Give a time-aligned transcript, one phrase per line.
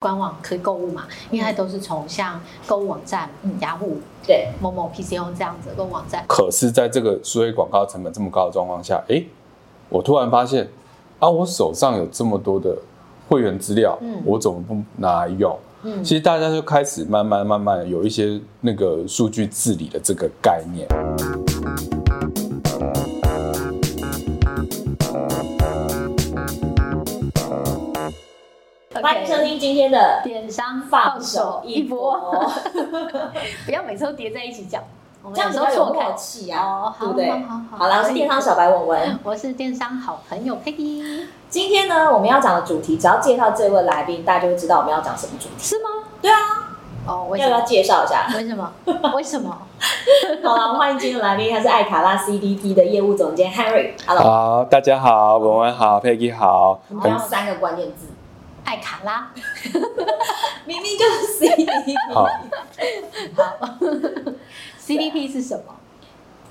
[0.00, 1.08] 官网可以购物嘛？
[1.32, 6.24] 应该都是从像购物网站、嗯雅虎、嗯、对某某 PCO 这样子的购物网站。
[6.28, 9.24] 可是，在这个数位广告成本这么高的状况下，哎，
[9.88, 10.68] 我突然发现，
[11.18, 12.78] 啊，我手上有这么多的
[13.28, 15.58] 会员资料，嗯，我怎么不拿来用？
[15.82, 20.86] 嗯，其实大家就开始慢慢慢慢有一些那个数据治理的这个概念。
[29.02, 32.18] 欢迎收听今天的电商放手一搏。
[33.64, 34.82] 不要每次都叠在一起讲，
[35.32, 37.30] 这样子比较有默契啊，哦、对不对？
[37.30, 41.26] 好，好，好，好，好啦，我是电商小白文文，我是电商好朋友 Peggy。
[41.48, 45.90] 今天呢，我们要讲的主题，只要介绍这位来宾，大家就会知道我们要讲什么主题，是吗？
[46.20, 46.38] 对啊。
[47.06, 48.26] 哦，要不要介绍一下？
[48.36, 48.72] 为什么？
[49.14, 49.56] 为什么？
[50.42, 53.92] 好了，欢迎今天的来宾，他是爱卡拉 CDP 的业务总监 Henry。
[54.06, 56.80] Hello，好，大家好，文文好，Peggy 好。
[56.88, 58.08] 我们要三个关键字。
[58.68, 59.28] 爱卡拉，
[60.66, 61.94] 明明就是 CDP。
[62.12, 62.26] 好，
[63.34, 63.78] 好，
[64.78, 65.74] CDP 是什么？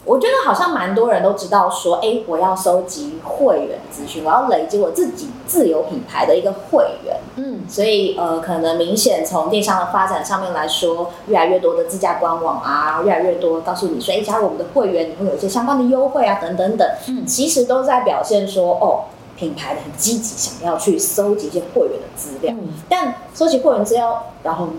[0.04, 7.18] 我觉得好像蛮多人都知道，说，哎、欸，我要收集会员资讯，我要累积我自己自有品牌的一个会员。
[7.36, 16.90] 嗯，所以呃，可能明显从电商的发展上面来说，越来越多的自家官网啊，越来越多告诉你说，哎、欸，加入我们的会员，你会有一些相关的优惠啊，等等等。
[17.10, 19.04] 嗯，其实都在表现说，哦。
[19.38, 24.70] 品牌的很积极，想要去收集一些会员的资料，嗯、但收集会员资料，然后，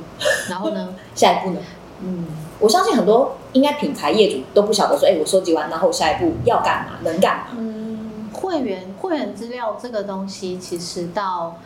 [0.51, 0.95] 然后呢？
[1.14, 1.61] 下一步呢？
[2.01, 2.27] 嗯，
[2.59, 7.45] 我相信很多应该品牌业主都不晓得说，哎、欸，我收集完，然后下一步要干嘛，能干嘛？
[7.56, 11.56] 嗯，会员会员资料这个东西，其实到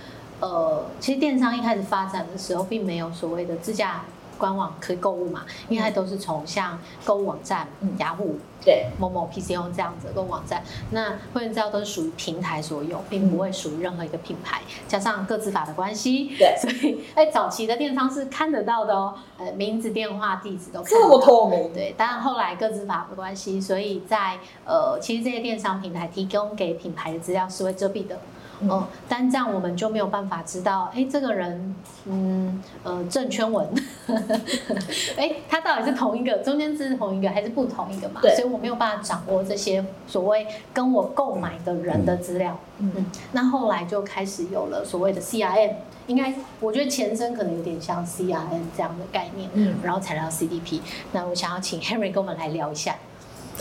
[0.41, 4.05] 呃，其实电商一开始发展的时候，并没有所谓的自驾。
[4.43, 5.45] 官网可以购物嘛？
[5.69, 10.65] 应该都是从像购物网站、嗯、雅虎、对某某 PCO 这样子的购物网站。
[10.91, 14.61] 那会员资料都是属于平台所有，并不会属于任何一个品牌。
[14.67, 21.73] 嗯、加上个资法的关系，对， 所以哎，早期的电商是看得到的哦，呃，名字、电话、地址都看得到这么透明。
[21.73, 28.19] 对，当然后来个资法的关系，所以在呃，其实这些电商平台提供给品牌的资料是会遮蔽的。
[28.69, 31.75] 哦，但这样我们就没有办法知道，哎，这个人，
[32.07, 33.69] 嗯，呃，证圈文，
[35.17, 38.21] 哎，他到底是同一个，中间字是同一个还是不同一个嘛？
[38.21, 42.59] 对，所以我没有办法掌握这些所谓跟我购买的人的资料。
[42.79, 45.75] 嗯嗯，那后来就开始有了所谓的 CRM，
[46.09, 50.81] 应该我觉得前身可能有点像 CRM 这样的概念，嗯，然后才聊 CDP。
[51.13, 52.97] 那我想要请 Henry 跟我们来聊一下。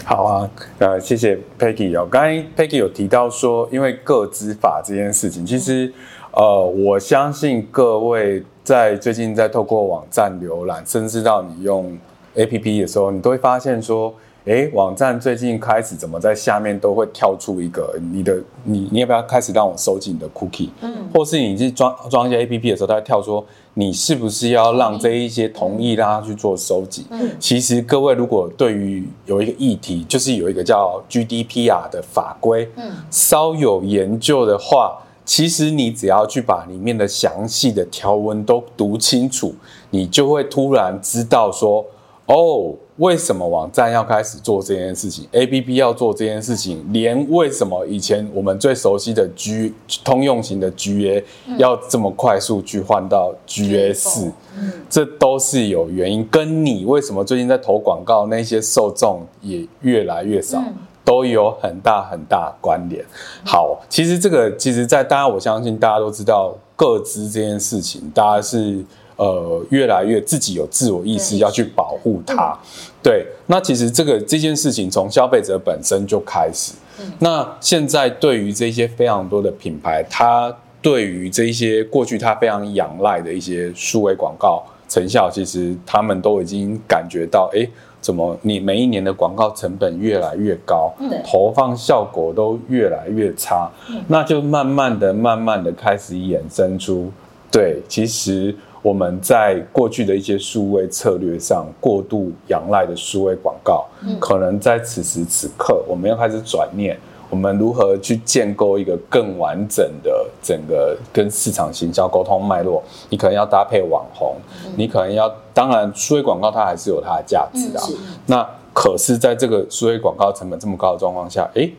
[0.03, 2.07] 好啊，呃，谢谢 Peggy 哦。
[2.09, 5.91] 刚才 Peggy 有提到说，因为个资法这件事情，其实，
[6.31, 11.97] 呃，我相信各位在最近在透过网站浏览，甚至到你用
[12.35, 14.13] APP 的时候，你都会发现说。
[14.45, 20.69] 哎，网站最近开始怎么在下面都会跳出一个你的你你要不要开始让我收集你的 cookie？
[20.81, 27.05] 嗯，或是你去装装一些 APP 的时候，它会跳说你是不是要让这一些同意让它去做收集？
[27.11, 39.53] 嗯，其实各位如果对于有一个议题，就是有一个叫 GDPR 的法规，嗯，稍有研究的话，其实你只要去把里面的详细的条文都读清楚，
[39.91, 41.85] 你就会突然知道说。
[42.27, 49.73] 哦，为什么网站要开始做这件事情？APP 要做这件事情，连为什么以前我们最熟悉的 G
[50.03, 51.23] 通用型的 GA
[51.57, 56.27] 要这么快速去换到 GA 四，嗯，这都是有原因。
[56.29, 60.63] 跟你为什么最近在投广告，那些受众也越来越少，
[61.03, 63.03] 都有很大很大的关联。
[63.43, 68.85] 好，其实这个其实，在大家我相信大家都知道个资这件事情，大家是。
[69.21, 72.57] 呃，越来越自己有自我意识，要去保护它。
[73.03, 76.73] 对，那其实这个这件事情从消费者本身就开始。
[77.19, 80.51] 那现在对于这些非常多的品牌，它
[80.81, 87.67] 对于这些过去它非常仰赖的一些数位广告成效，其实他们都已经感觉到，哎，
[88.01, 90.91] 怎么你每一年的广告成本越来越高，
[91.23, 93.69] 投放效果都越来越差，
[94.07, 97.11] 那就慢慢的、慢慢的开始衍生出，
[97.51, 98.55] 对，其实。
[98.81, 106.97] 我们在过去的一些数位策略上过度仰赖的数位广告，嗯，可能在此时此刻，我们要开始转念，
[107.29, 112.81] 我们如何去建构一个更完整的整个跟市场行销沟通脉络？
[113.09, 114.35] 你可能要搭配网红，
[114.65, 118.15] 嗯，你可能要，当然数位广告它还是有它的价值啊，嗯。
[118.25, 121.71] 那可是，在这个数位广告成本这么高的状况下，诶，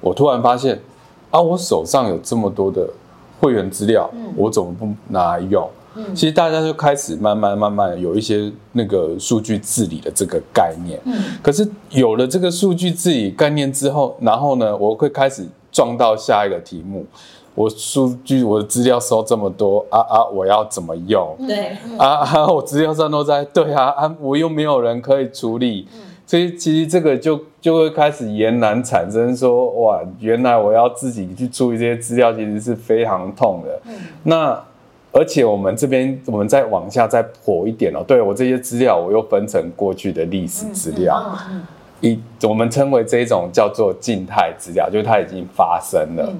[0.00, 0.80] 我突然发现，
[1.30, 2.88] 啊，我手上有这么多的
[3.40, 5.68] 会员资料，嗯，我怎么不拿来用？
[6.14, 11.00] 其实大家就开始慢慢慢慢有一些那个数据治理的这个概念。
[11.04, 17.04] 嗯，可是有了这个数据治理概念之后，然后呢，我会开始撞到下一个题目。
[17.54, 21.34] 我数据我的资料收这么多啊啊，我要怎么用？
[21.46, 25.88] 对啊啊，我资料上都在对啊啊，我又没有人可以处理，
[26.26, 33.80] 所以其实这个就就会开始延难产生说哇，原来我要自己去处理这些资料，其实是非常痛的。
[34.24, 34.62] 那
[35.16, 41.34] 而且我们这边我们再往下再剖一点哦，对我这些资料我又分成过去的历史资料，
[42.02, 46.30] 一我们称为这种叫做静态资料，就是它已经发生了。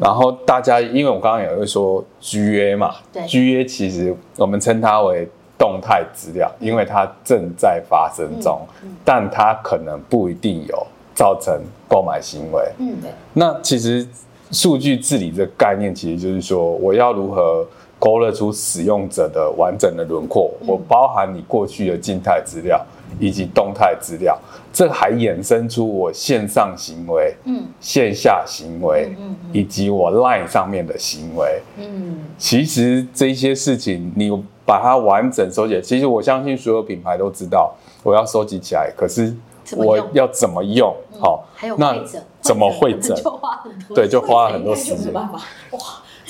[0.00, 12.62] 然后大家，因为我刚刚也会说 GA 嘛，对，GA 其实我们称它为动态资料，因为它正在发生中，嗯嗯、但它可能不一定有造成购买行为。
[12.78, 13.10] 嗯，对。
[13.34, 14.08] 那其实
[14.50, 17.66] 数据治理这个概念，其实就是说，我要如何
[18.02, 22.84] 勾勒出使用者的完整的轮廓，嗯、我包含你过去的静态资料。
[23.20, 24.36] 以及动态资料，
[24.72, 34.30] 这还衍生出我线上行为、嗯，线下行为，嗯，以及我 Line 上面的行为，嗯，其实这些事情你
[34.64, 39.36] 把它完整收集，其实我相信所有品牌都知道我要收集起来，可是
[39.76, 40.96] 我要怎么用？
[41.20, 41.94] 好，还有那
[42.40, 43.14] 怎么汇整？
[43.94, 45.12] 对，就花了很多时间。
[45.12, 45.30] 哇，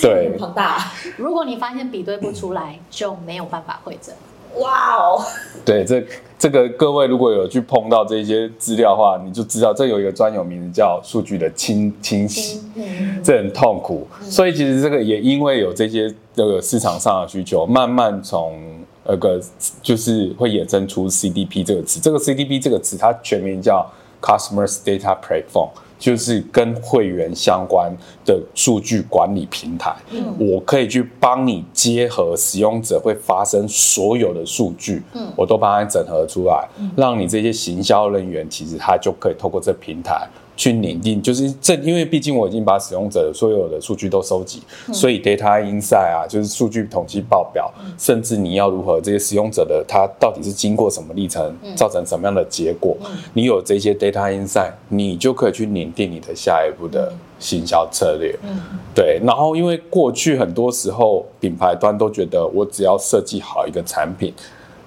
[0.02, 0.92] 对，庞大。
[1.16, 4.12] 如果你发现比对不出来，就没有办法汇整。
[4.60, 5.24] 哇哦，
[5.64, 6.04] 对，这
[6.38, 14.06] 这个各位如果有去碰到这些资料的话，你就知道这有一个专有名字叫数据的清清洗，嗯、这很痛苦。
[14.20, 18.60] 嗯、所以其实这个也因为有这些这个市场上的需求，慢慢从
[19.06, 19.40] 那个
[19.80, 21.98] 就是会衍生出 CDP 这个词。
[21.98, 23.90] 这个 CDP 这个词它全名叫
[24.20, 25.70] Customers Data Platform。
[26.02, 40.28] 就是跟会员相关的数据管理平台，嗯，我可以去帮你结合使用者会发生所有的数据，嗯，我都帮他整合出来，嗯，让你这些行销人员其实他就可以透过这平台。
[40.56, 58.38] 去拟定，就是这，因为毕竟我已经把使用者的所有的数据都收集，嗯、所以 data insight 啊，就是数据统计报表，嗯、甚至你要如何这些使用者的他到底是经过什么历程，嗯、造成什么样的结果，嗯、你有这些 data insight，你就可以去拟定你的下一步的行销策略。
[58.42, 58.60] 嗯，
[58.94, 59.18] 对。
[59.24, 64.32] 然后因为过去很多时候品牌端都觉得我只要设计好一个产品，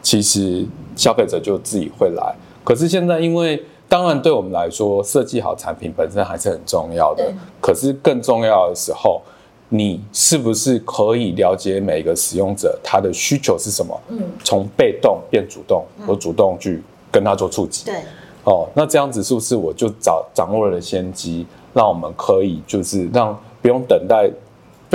[0.02, 0.64] 其实
[0.96, 2.36] 消费者就自己会来。
[2.64, 7.32] 可是现在因为当然，对我们来说，设计好产品本身还是很重要的。
[7.62, 9.22] 可是更重要的时候，
[9.70, 14.00] 你是不是可以了解每个使用者他的需求是什么？
[14.10, 17.86] 嗯，从被动变主动，我主动去跟他做触及。
[17.86, 17.96] 对，
[18.44, 24.30] 哦，那这样子是不是我就掌掌握了先机，让我们可以就是让不用等待。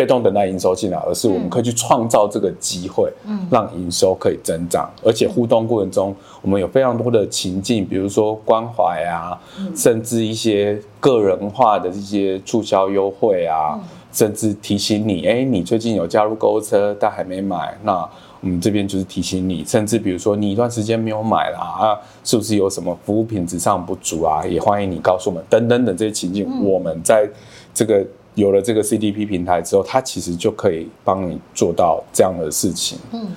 [0.00, 9.38] 被动等待营收进来，而是我们可以去创造这个机会，嗯，让营收可以增长，而且互动过程中，我们有非常多的情境，比如说关怀啊，
[9.76, 13.78] 甚至一些个人化的一些促销优惠啊，
[14.10, 17.96] 甚至提醒你，哎，你最近有加入购物车，但还没买，那
[18.40, 24.46] 我们这边就是提醒你，甚至比如说你一段时间没有买了啊，是不是有什么服务品质上不足啊？
[24.46, 27.28] 也欢迎你告诉我们，等等等这些情境，我们在
[27.74, 28.02] 这个。
[28.34, 32.98] 有了这个 CDP 平台之后，它其实就可以帮你做到这样的事情。
[33.12, 33.28] 嗯，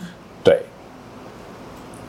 [0.43, 0.61] 对。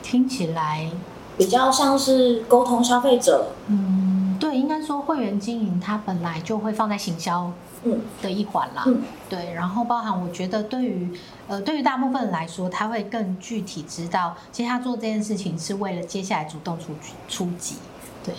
[0.03, 0.89] 听起来
[1.37, 3.47] 比较像是沟通消费者。
[3.69, 7.51] 嗯，对，应该说会员经营它本来就会放在行销
[7.85, 8.85] 嗯的一环啦。
[8.87, 9.53] 嗯，对。
[9.55, 11.11] 然后包含我觉得对于
[11.49, 16.93] 呃对于大部分人来说，他会更具体知道，其实他做这件事情是为了接下来主动出
[17.29, 17.77] 出击。
[18.23, 18.35] 对。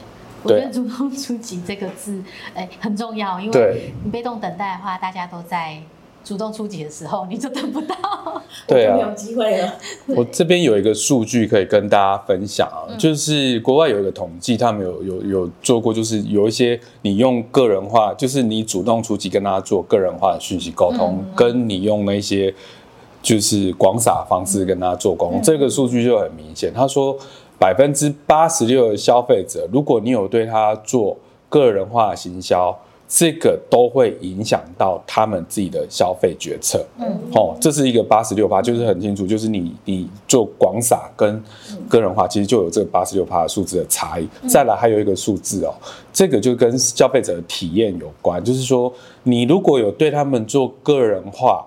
[0.46, 2.22] 我觉得“主动出击”这个字，
[2.54, 5.78] 哎，很重要，因为你被动等待的话，大家都在
[6.24, 7.96] 主动出击的时候，你就等不到，
[8.68, 9.74] 对啊，没有机会了。
[10.08, 22.54] 我这边有一个数据可以跟大家分享啊，就是国外有一个统计，他们有有有做过，就是有一些你用个人化，就是你主动出击跟他做个人化的讯息沟通，跟你用那些
[23.22, 26.72] 就是广撒方式跟他做沟通，这个数据就很明显。
[26.74, 27.18] 他说。
[27.58, 31.18] 百分之八十六的消费者，如果你有对他做
[31.50, 36.84] 个人化的行销，这个都会影响到他们自己的消费决策。
[37.00, 41.42] 嗯，哦，这是一个八十六趴，就是很清楚，就是你你做广撒跟
[41.88, 44.28] 个人化，其实就有这个八十六趴的数字的差异。
[44.48, 45.74] 再来还有一个数字哦，
[46.12, 48.92] 这个就跟消费者的体验有关，就是说
[49.24, 51.66] 你如果有对他们做个人化。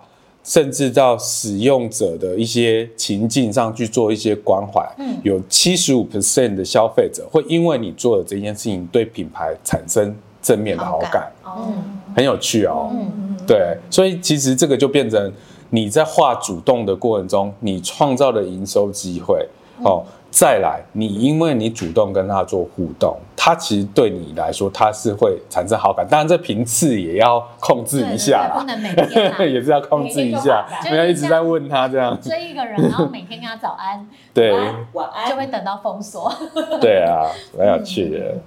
[0.49, 11.71] 甚至到使用者的一些情境上去做一些关怀，嗯，有七十五 percent 的消费者会因为你做的这件事情对品牌产生正面的好感，哦，
[12.17, 15.31] 很有趣哦，嗯，对，所以其实这个就变成
[15.69, 19.47] 你在画主动的过程中，你创造的营收机会，
[19.85, 23.17] 哦，再来你因为你主动跟他做互动。
[23.41, 26.07] 他其实对你来说，他是会产生好感。
[26.07, 32.21] 当然，这频次也要控制一下啦，不能每天、 啊，也是要控制一下，不要一直在问他这样。
[32.21, 34.53] 追一个人，然后每天跟他早安，对，
[34.93, 36.31] 晚安，就会等到封锁。
[36.81, 37.25] 对啊，
[37.57, 38.19] 蛮有趣的。
[38.19, 38.41] 嗯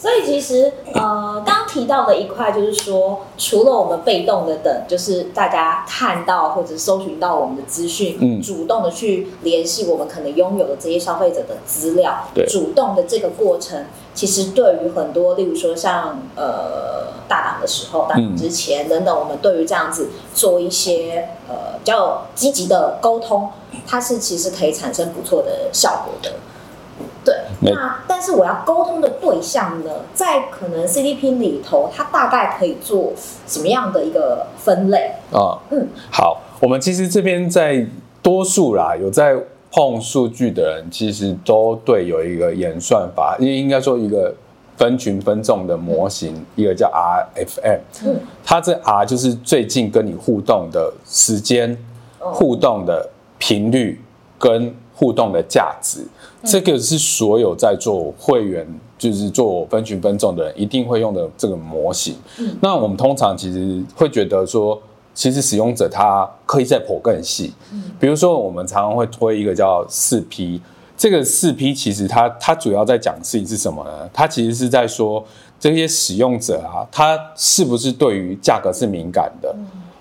[0.00, 23.50] 所以其实，呃，刚提到的一块就是说，除了我们被动的等，就是大家看到或者搜寻到我们的资讯，嗯，主动的去联系我们可能拥有的这些消费者的资料，对，主动的这个过程，其实对于很多，例如说像呃大档的时候，大档之前、嗯、等等，我们对于这样子做一些呃比较积极的沟通，
[23.84, 26.34] 它是其实可以产生不错的效果的。
[27.60, 33.12] 对，那但是我要沟通的对象呢，在可能 CDP 里头，它大概可以做
[33.46, 35.58] 什么样的一个分类啊？
[35.70, 37.86] 嗯，好，我们其实这边在
[38.22, 39.36] 多数啦，有在
[39.70, 44.34] 碰数据的人，其实都对有一个演算法，因为应该说一个
[44.76, 51.70] 分群分众的模型，嗯、一个叫 RFM，嗯，它这 R 就是最近跟你互动的时间、
[52.20, 54.00] 嗯、互动的频率
[54.38, 56.06] 跟互动的价值。
[56.44, 58.64] 这个是所有在做会员，
[58.96, 62.14] 就是做分群分众的人一定会用的这个模型。
[62.38, 64.80] 嗯，那我们通常其实会觉得说，
[65.12, 67.52] 其实使用者他可以再剖更细。
[67.72, 70.60] 嗯，比如说我们常常会推一个叫四 P，
[70.96, 74.08] 这个四 P 其实它它主要在讲的事情是什么呢？
[74.12, 75.24] 它其实是在说
[75.58, 79.52] 这些使用者啊，他是不是对于价格是敏感的？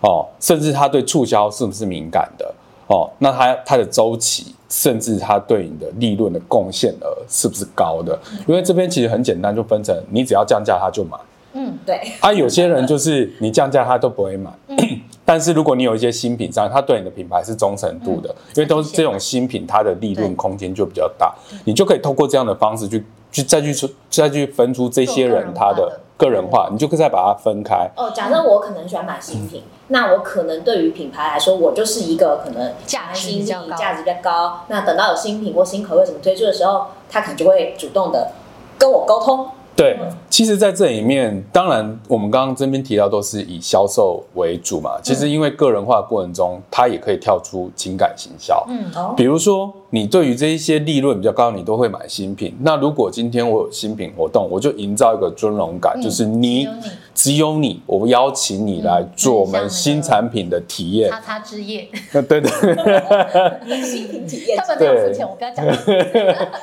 [0.01, 2.53] 哦，甚至他对促销是不是敏感的？
[2.88, 4.53] 哦，那他他的周期。
[4.69, 8.17] 甚至它对你的利润的贡献额是不是高的？
[8.47, 11.17] 因为这边其实很简单，就分成你只要降价他就买。
[11.53, 12.00] 嗯，对。
[12.19, 14.51] 啊，有些人就是你降价他都不会买。
[14.67, 14.77] 嗯。
[15.25, 26.00] 但是如果你有一些新品上，他对你的品牌是忠诚度的，因为都是这种新品，它的利润空间就比较大，你就可以透过这样的方式去去再去出再去分出这些人他的。
[26.17, 27.89] 个人化，你就可以再把它分开。
[27.95, 34.62] 哦，假设我可能喜欢买新品，嗯、那我可能对于品牌来说，我就是一个可能价值比较高，价值比较高。
[34.67, 38.31] 那等到有新品或新口味什么推出的时候，他可能就会主动的
[38.77, 39.47] 跟我沟通。
[39.75, 39.95] 对，
[40.27, 45.00] 其实，在这里面，当然，我们刚刚这边提到都是以销售为主嘛。
[45.03, 48.65] 其实，因为个人化的过程中，它也可以跳出情感行销。
[48.67, 52.53] 嗯，比如说，你对于这一些利润比较高，你都会买新品。
[52.60, 56.67] 那如果今天我有新品活动，我就营造一个尊荣感，就是你
[57.15, 61.10] 只有你，我邀请你来做我们新产品的体验。
[61.10, 61.88] 擦擦之夜。
[62.12, 62.51] 对对对。
[63.82, 64.58] 新品体验。
[64.58, 65.65] 他们没有付钱，我不要讲。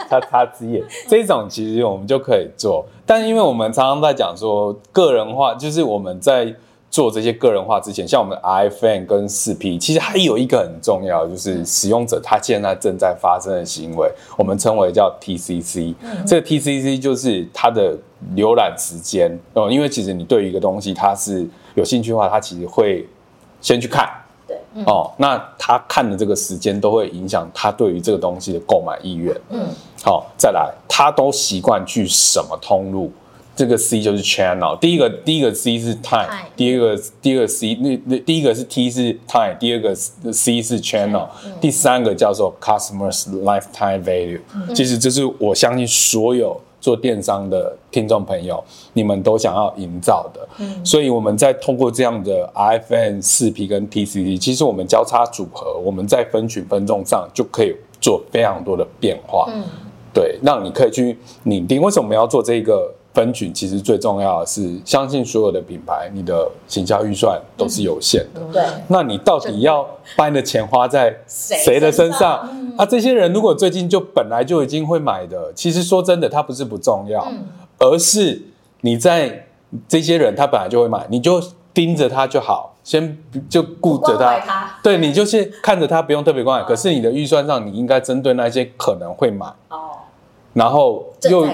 [0.08, 2.84] 擦擦之夜，这种其实我们就可以做。
[3.06, 6.54] 但因为我们常常在讲说个人化，就是我们在
[6.94, 14.08] 做这些个人化之前，像我们 RFM 跟四 P，其实还有一个很重要，就是使用者他现在正在发生的行为，
[14.38, 15.92] 我们称为叫 TCC。
[16.24, 17.98] 这个 TCC 就是它的
[18.36, 23.04] 浏览时间哦，因为其实你对于一个东西它是有兴趣的话，它其实会
[23.60, 24.08] 先去看。
[24.46, 29.34] 对，哦，那他看的这个时间都会影响他对于这个东西的购买意愿。
[29.50, 29.66] 嗯。
[30.04, 33.10] 好、哦，再来，他都习惯去什么通路？
[33.56, 34.78] 这个 C 就是 channel。
[34.78, 41.28] 第一个，第一个 C 是 time，第二个，第二个 C 那那第一个是 T 是 time，第二个 C 是 channel，
[41.60, 44.40] 第三个叫做 customers lifetime value。
[44.74, 50.48] 其实这是我相信所有做电商的听众朋友，你们都想要营造的。
[50.58, 59.48] 嗯，所以我们在通过这样的 RFM 四 P 跟 TCC，其实我们交叉组合，我们在分群分众上就可以做非常多的变化。
[59.54, 59.62] 嗯。
[60.12, 63.54] 对，让你可以去拟定为什么我们要做这个分群。
[63.54, 68.40] 其实最重要的是，相信所有的品牌，你的行销预算都是有限的。
[68.52, 72.46] 对，那你到底要把你的钱花在谁的身上？
[72.76, 77.26] 啊，这些人如果最近就本来就已经会买的，其实说真的，他不是不重要，
[77.78, 78.42] 而是
[78.80, 79.46] 你在
[79.86, 81.40] 这些人他本来就会买，你就
[81.72, 83.16] 盯着他就好，先
[83.48, 84.38] 就顾着他。
[84.40, 86.66] 他对，你就是看着他，不用特别关爱。
[86.66, 89.46] 可是你的预算上，你应该针对那些可能会买。
[90.54, 91.46] 然后又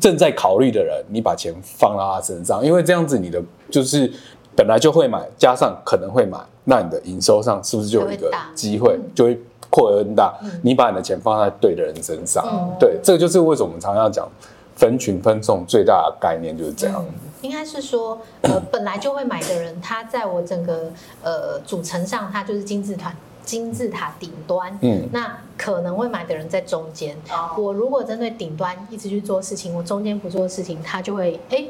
[0.00, 4.10] 正在考虑的人，你把钱放到他身上，因为这样子你的就是
[4.56, 10.34] 本来就会买，加上可能会买，那你的营收上是不是就有一个机会就会扩而更大？
[10.62, 14.26] 你把你的钱放在对的人身上，对，这个就是为什么我们常常要讲
[14.74, 17.04] 分群分众最大的概念就是这样。
[17.42, 20.90] 应该是说，呃，本来就会买的人，他在我整个
[21.22, 23.14] 呃组成上，他就是金字塔。
[23.46, 27.16] 金字塔顶端，嗯，那可能会买的人在中间。
[27.30, 31.64] 哦，我如果针对顶端一直去做事情，我中间不做事情，他就会哎，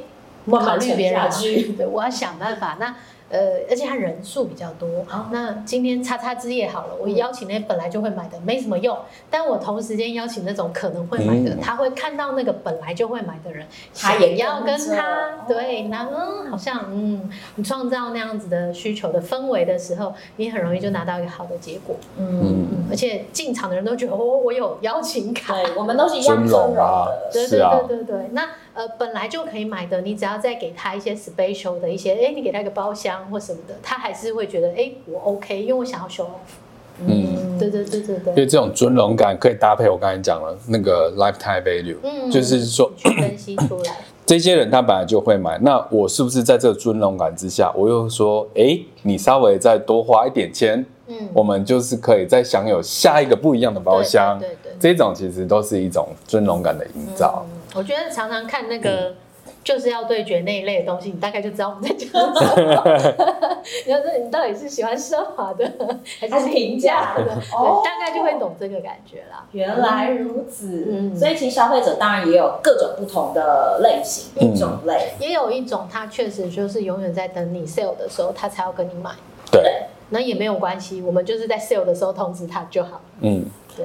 [0.50, 1.30] 考虑别人。
[1.76, 2.76] 对，我要想办法。
[2.80, 2.96] 那
[3.30, 4.88] 呃，而且他人数比较多。
[5.10, 8.96] 哦、那今天叉叉之夜好了，我邀请那本来就会买的没什么用，
[9.28, 21.96] 但我同时间邀请那种可能会买的，嗯、他会看到那个本来就会买的人，他也要跟他、哦、对，那嗯，好像嗯，你创造那样子的需求的氛围的时候，你很容易就拿到一个好的结果。
[22.16, 22.40] 嗯。
[22.42, 28.48] 嗯，而且进场的人都觉得哦，我有邀请卡，对，我们都是一样尊荣的，对对对对对，那。
[28.76, 36.60] 呃，本来就可以买的，你只要再给他一些 special 的一些，哎，你给他一个包厢或什么的，他还是会觉得，哎，我 OK，因为我想要 show off。
[37.06, 38.32] 嗯，对对对对对。
[38.32, 57.46] 因为这种尊荣感可以搭配我刚才讲了那个 lifetime value，嗯，就是说去分析出来， 这些人他本来就会买，那我是不是在这个尊荣感之下，我又说，哎，你稍微再多花一点钱，嗯，我们就是可以再享有下一个不一样的包厢，对对对，这种其实都是一种尊荣感的营造。
[57.76, 59.14] 我觉得常常看那个
[59.62, 62.82] 就是要对决那一类的东西，你大概就知道我们在讲什么。
[63.84, 65.70] 你要说你到底是喜欢奢华的
[66.20, 69.44] 还是平价的，对，大概就会懂这个感觉啦。
[69.52, 79.10] 原来如此，嗯，所以其实消费者当然也有各种不同的类型、一种类，也有一种他确实就是永远在等你 sale 的时候，他才要跟你买。
[79.50, 83.00] 对，那也没有关系，我们就是在 sale 的时候通知他就好。
[83.20, 83.44] 嗯。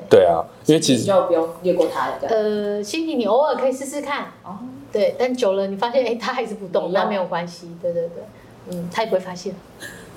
[0.10, 0.26] 对。
[0.26, 2.16] 啊，因为其实就不用越过它了。
[2.30, 4.58] 呃，心情你偶尔可以试试看，哦，
[4.92, 8.24] 对，但久了你发现哎，它还是不动，那没有关系，对对对，
[8.70, 9.54] 嗯，他也不会发现。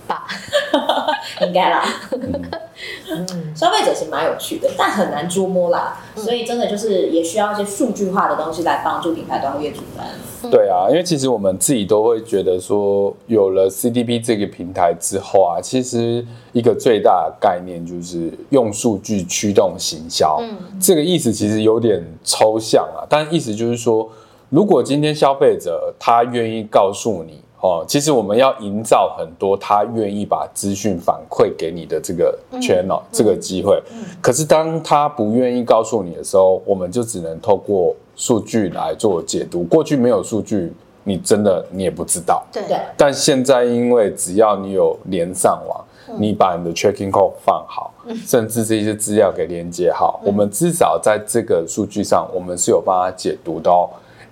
[0.06, 0.26] 吧，
[1.46, 1.84] 应该啦。
[3.10, 5.96] 嗯，消费者是蛮有趣的，但很难捉摸啦。
[6.16, 10.04] 嗯、所以真的就是也需要一些数据化的东西来帮助品牌端业主们。
[10.50, 20.38] 对啊，因为其实我们自己都会觉得说，有了 CDP 这个平台之后啊，其实一个最大的概念就是用数据驱动行销。
[20.42, 24.06] 嗯，这个意思其实有点抽象啊，但意思就是说，
[24.50, 27.42] 如果今天消费者他愿意告诉你。
[27.64, 33.82] 哦，其实我们要营造很多他愿意把资讯反馈给你的这个 channel，嗯、这个机会。
[33.90, 39.62] 嗯、可是当他不愿意告诉你的时候，我们就只能透过数据来做解读。
[39.62, 42.44] 过去没有数据，你真的你也不知道。
[42.52, 42.62] 对。
[42.98, 53.88] 但现在因为只要你有连上网，嗯、你把你的 tracking code 放好，嗯、甚至这些资料给连接好，嗯、我们至少在这个数据上，我们是有办法解读的哦。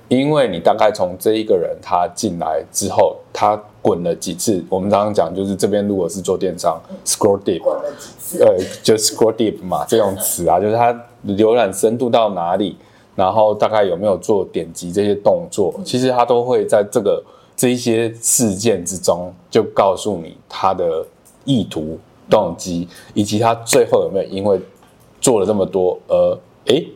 [0.08, 4.62] 因为你大概从这一个人他进来之后，他滚了几次。
[4.68, 10.92] 我们常常讲，就是这边如果是做电商，scroll deep，滚了几次，呃，就 scroll deep 嘛， 这种词啊，就是他
[11.26, 12.76] 浏览深度到哪里，
[13.16, 17.24] 然后大概有没有做点击这些动作，其实他都会在这个
[17.56, 21.06] 这一些事件之中就告诉你他的
[21.44, 24.60] 意图、动机，以及他最后有没有因为
[25.20, 26.86] 做了这么多而诶。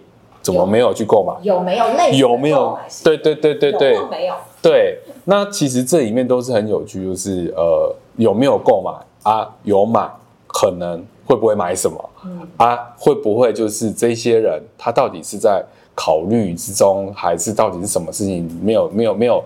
[0.46, 1.34] 怎么没有去购买？
[1.42, 2.78] 有没有类似有没有？
[3.02, 4.34] 对对对对对，没有？
[4.62, 8.92] 对，那其实这里面都是很有趣，就是呃，有没有购买
[9.28, 9.50] 啊？
[9.64, 10.08] 有买，
[10.46, 12.10] 可能会不会买什么？
[12.24, 15.64] 嗯啊，会不会就是这些人他到底是在
[15.96, 19.42] 考虑之中，还是到底是什么事情没有没有没有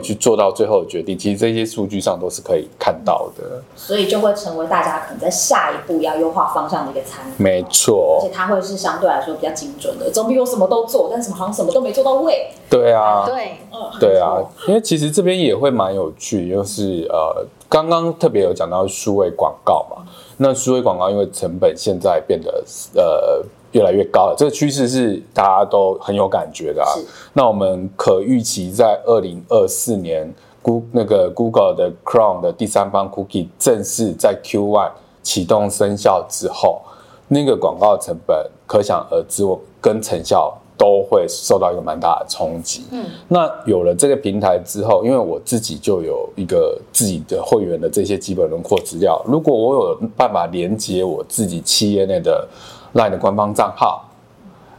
[0.00, 1.18] 去做到最后的决定？
[1.18, 7.30] 其实这些数据上都是可以看到的，所以就会成为大家可能在下一步要优化方向的一个参考。
[7.36, 12.48] 没错，而且它会是相对来说比较精准的，总比我什么都做，但是好像什么都没做到位。
[12.70, 20.02] 对啊，对，嗯，对啊，因为其实这边也会蛮有趣，就是呃，刚刚特别有讲到数位广告嘛，
[20.38, 23.44] 那数位广告因为成本现在变得呃。
[23.76, 26.88] 越来越高了，这个趋势是大家都很有感觉的啊。
[27.34, 36.80] 那我们可预期在二零二四年，Google 那个 Google 的 Chrome 的第三方 Cookie 正式在 Q1 启动生效之后，
[37.28, 42.84] 那个广告成本可想而知，我跟成效都会受到一个蛮大的冲击。
[42.92, 52.48] 嗯，那有了这个平台之后，因为我自己就有一个自己的会员的这些基本轮廓资料，如果我有办法连接我自己企业内的。
[52.96, 54.08] LINE 的官方账号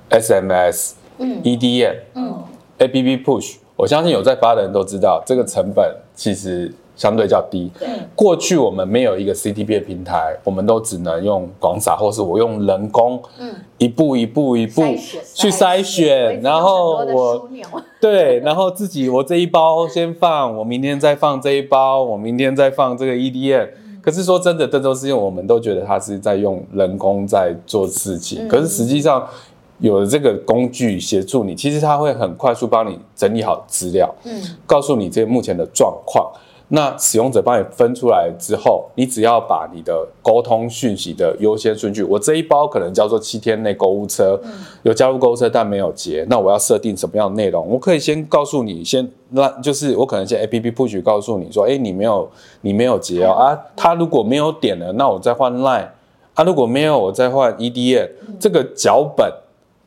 [0.10, 2.44] ，SMS，嗯，EDM，嗯
[2.80, 7.72] ，APP Push，我相信有在发的人都知道，这个成本其实相对较低。
[7.78, 14.82] 对，过去我们没有一个 CTP 的平台，我们都只能用广撒，或是我用人工，嗯，一步一步一步
[15.36, 17.48] 去筛选，然后我，
[18.02, 23.68] 对，然后自己我这一包先放，我明天再放这一包，我明天再放这个 EDM。
[24.08, 28.48] 可是说真的，这都是因为我们都觉得他是在用人工在做事情。
[28.48, 29.28] 嗯、可是实际上，
[29.80, 36.32] 有了这个工具协助你，其实他会很快速帮你整理好资料，嗯，告诉你这目前的状况。
[36.70, 44.38] 那使用者帮你分出来之后，你只要把你的沟通讯息的优先顺序，我这一包可能叫做七天内购物车，
[44.84, 47.66] 有加入购物车但没有结，那我要设定什么样的内容？
[47.70, 55.88] 我可以先告诉你，先那就是我可能先 APP push 告诉你说，哎，你没有你没有结哦啊，他如果没有点了，那我再换 Line，
[56.34, 59.32] 啊如果没有，我再换 EDM，这个脚本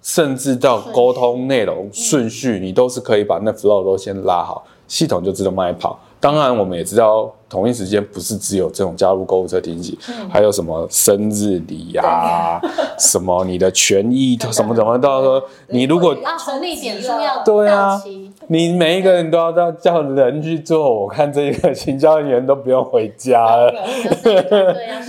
[0.01, 6.01] 甚至到沟通内容顺序，你都是可以把那 flow 都先拉好，系统就自动帮你跑。
[6.21, 12.61] 当然，我们也知道，同一时间不是只有这种加入购物车提醒，嗯、还有什么生日礼呀、啊，
[12.99, 18.01] 什么你的权益什么什么，到时候你如果啊红利点数要对啊，
[18.49, 23.73] 你每一个人都要叫叫人去做，我看这个行销人员都不用回家了。
[24.23, 25.03] 对啊。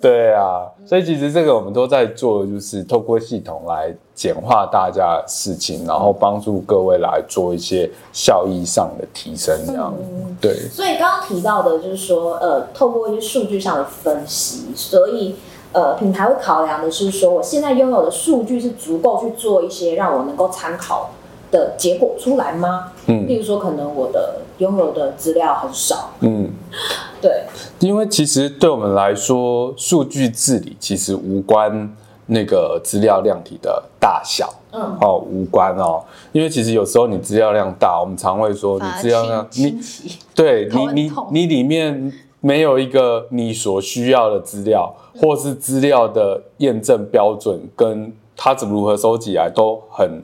[0.00, 9.94] 对啊， 所以其实这个我们都在做，就是透过系统来简化大家的事情，然后帮助各位来做一些效益上的提升，这样。
[10.40, 10.54] 对。
[10.70, 15.36] 所以刚刚提到的就是说，呃，透过一些数据上的分析，所以
[15.72, 21.10] 呃，品牌会考量的是说，我现在拥有的数据是足够去做一些让我能够参考
[21.50, 22.92] 的结果出来吗？
[23.06, 23.26] 嗯。
[23.26, 26.10] 例如说，可能我的拥有的资料很少。
[26.20, 26.50] 嗯。
[27.20, 27.44] 对，
[27.78, 31.90] 因为其实对我们来说，数据治理其实无关
[32.26, 36.04] 那个资料量体的大小，嗯，哦，无关哦。
[36.32, 39.80] 因为其实有时候你资料量大，我们常会说你资料量，你
[40.34, 42.12] 对你你你里面
[42.42, 50.22] 没有一个你所需要的资料，或是资料的验证标准，跟它怎么如何收集来都很。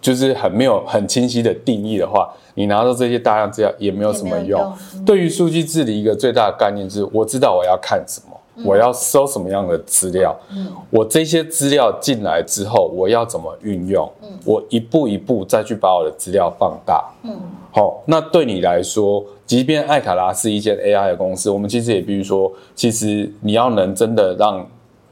[0.00, 4.72] 就是很没有很清晰的定义的话，你拿到这些大量资料也没有什么用。
[5.04, 17.04] 对于数据治理一个最大的概念就是，我知道我要看什么，嗯、我要收什么样的资料，嗯、我这些资料进来之后，我要怎么运用，嗯、我一步一步再去把我的资料放大。
[17.24, 17.36] 嗯，
[17.72, 24.64] 好，那对你来说，即便艾卡拉是一间 AI 的公司，我们其实也必须说，其实你要能真的让。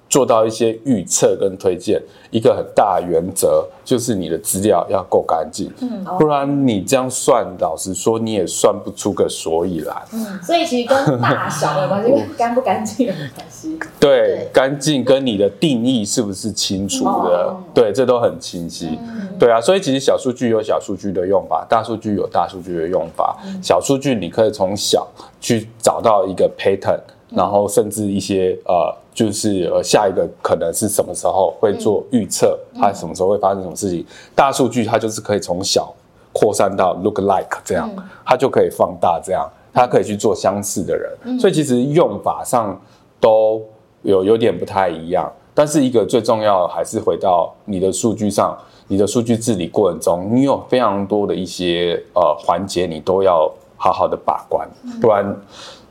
[0.09, 9.95] 做到一些预测跟推荐，一个很大原则就是你的资料要够干净，嗯，不然你这样算，老实说你也算不出个所以来。
[10.13, 13.79] 嗯，所以其实跟大小有关系，跟干不干净有关系。
[13.99, 17.49] 对，干净跟你的定义是不是清楚的？
[17.51, 18.99] 嗯、对，这都很清晰。
[19.03, 23.37] 嗯、对啊，所以其实小数据有小数据的用法，大数据有大数据的用法。
[23.45, 25.07] 嗯、小数据你可以从小
[25.41, 27.01] 去找到一个 pattern，
[27.37, 28.93] 然后甚至一些呃。
[29.17, 34.01] 就是呃，下一个可能是什么时候会做预测，嗯、它什么时候会发生什么事情？
[34.01, 35.91] 嗯、大数据它就是可以从小
[36.35, 42.79] 扩散到 look like 这样，嗯、它就可以放大这样，它可以去做相似的人，嗯、所以其实用法上
[43.19, 43.63] 都
[44.03, 45.33] 有有点不太一样。
[45.55, 48.55] 但是一个最重要的还是回到你的数据上，
[48.87, 55.35] 你的数据治理过程中，你有非常多的一些呃环节，你都要好好的把关，嗯、不然。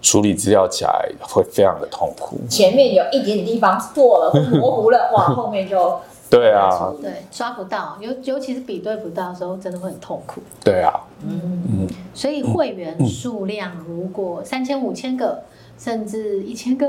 [0.05, 2.37] 处理资料起来会非常的痛苦。
[2.47, 10.41] 前面有一点点地方错了，模糊了，哇， 后面就对啊，对，抓不到，尤尤其是比对不到的时候，真的会很痛苦。
[10.63, 10.93] 对啊，
[11.27, 11.87] 嗯嗯。
[12.13, 15.41] 所以会员数量如果三千五千个，
[15.79, 16.87] 甚至一千个，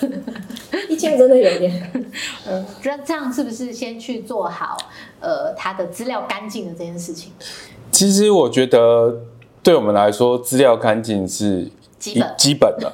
[0.88, 1.92] 一千个真的有点。
[2.48, 4.78] 嗯， 这这样是不是先去做好
[5.20, 7.32] 呃他的资料干净的这件事情？
[7.92, 9.20] 其实我觉得
[9.62, 11.70] 对我们来说，资料干净是。
[12.12, 12.92] 基本基本的，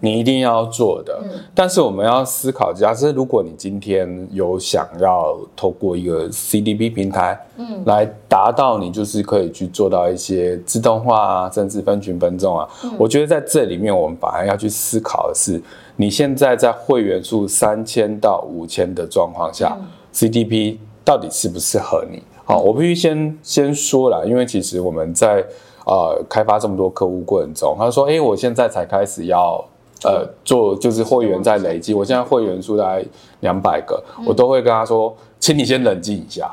[0.00, 1.18] 你一定要做的。
[1.54, 12.68] 但是我们要思考，假设如果你今天有想要透过一个 CDP 平台，嗯，来达到你就是可以去做到一些自动化啊，甚至分群分众啊。
[12.98, 15.60] 我觉得在这里面，我们反而要去思考的是，
[15.96, 19.74] 你现在在会员数三千到五千的状况下
[20.12, 22.22] ，CDP 到底适不适合你？
[22.44, 25.42] 好，我必须先先说了，因为其实我们在。
[25.86, 29.64] 呃，开发这么多客户过程中，他说：“哎，我现在才开始要
[30.02, 31.94] 呃做，就是会员在累积。
[31.94, 33.04] 我现在会员数大概
[33.38, 36.50] 两百个，我都会跟他说，请你先冷静一下，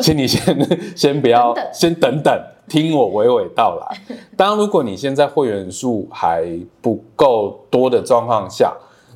[0.00, 0.56] 请你先
[0.94, 2.32] 先不要，先等等，
[2.68, 4.16] 听我娓娓道来。
[4.36, 6.46] 当如果你现在会员数还
[6.80, 8.72] 不够多的状况下。”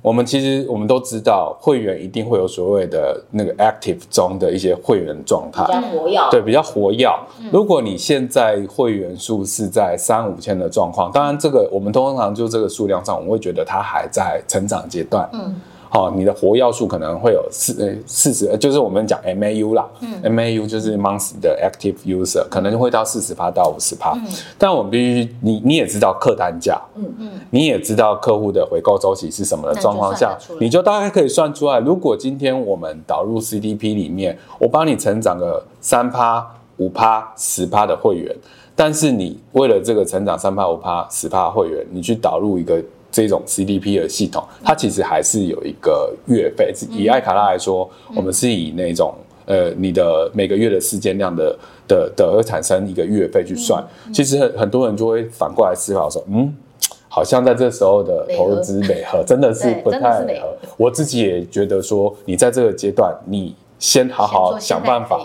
[0.06, 7.08] 我们其实我们都知道，会员一定会有所谓的那个 active 中的一些会员状态，比较活跃，对，比较活跃。
[7.50, 15.28] 如果你现在会员数是在三五千的状况，当然这个我们通常就这个数量上，我们会觉得它还在成长阶段。
[15.32, 15.52] 嗯。
[15.96, 24.12] 好，你的活要素可能会有四呃四十，就是我们讲 MAU 啦，嗯，MAU 就是 month 的 active user，可能会到四十趴到五十趴。
[24.12, 24.26] 嗯，
[24.58, 38.36] 但我们必须，你你也知道客单价，嗯嗯，你也知道客户的回购周期是什么的状况下，你就大概可以算出来，如果今天我们导入 CDP 里面，我帮你成长个三趴五趴、十趴的会员，
[38.74, 42.82] 但是你为了这个成长三趴、五趴、十趴会员，你去导入一个
[43.16, 46.70] 这种 CDP 的系统，它其实还是有一个月费。
[46.90, 49.14] 以艾卡拉来说，我们是以那种
[49.46, 53.82] 呃你的每个月的事件量的的的而产生一个月费去算。
[54.12, 56.54] 其实很很多人就会反过来思考说，嗯。
[57.08, 60.54] 好像在这时候的投资美合真的是不太美合。
[60.76, 65.18] 我自己也觉得说，你在这个阶段，你先好好想办法